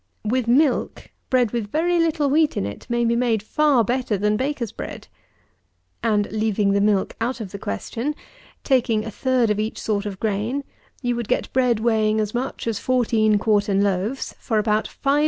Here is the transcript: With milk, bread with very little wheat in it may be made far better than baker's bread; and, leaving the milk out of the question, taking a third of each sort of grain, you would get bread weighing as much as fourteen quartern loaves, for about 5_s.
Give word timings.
With 0.25 0.47
milk, 0.47 1.11
bread 1.29 1.51
with 1.51 1.71
very 1.71 1.99
little 1.99 2.27
wheat 2.27 2.57
in 2.57 2.65
it 2.65 2.87
may 2.89 3.05
be 3.05 3.15
made 3.15 3.43
far 3.43 3.83
better 3.83 4.17
than 4.17 4.35
baker's 4.35 4.71
bread; 4.71 5.07
and, 6.01 6.25
leaving 6.31 6.71
the 6.71 6.81
milk 6.81 7.15
out 7.21 7.39
of 7.39 7.51
the 7.51 7.59
question, 7.59 8.15
taking 8.63 9.05
a 9.05 9.11
third 9.11 9.51
of 9.51 9.59
each 9.59 9.79
sort 9.79 10.07
of 10.07 10.19
grain, 10.19 10.63
you 11.03 11.15
would 11.15 11.27
get 11.27 11.53
bread 11.53 11.79
weighing 11.79 12.19
as 12.19 12.33
much 12.33 12.65
as 12.65 12.79
fourteen 12.79 13.37
quartern 13.37 13.83
loaves, 13.83 14.33
for 14.39 14.57
about 14.57 14.87
5_s. 14.89 15.19